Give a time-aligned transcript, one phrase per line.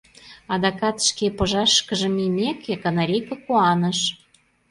[0.53, 3.99] —адакат шке пыжашышкыже мийымеке, канарейке куаныш.